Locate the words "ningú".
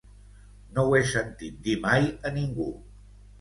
2.39-2.69